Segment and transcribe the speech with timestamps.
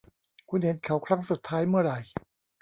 [0.49, 1.99] คุณเห็นเขาครั้งสุดท้ายเมื่อไหร่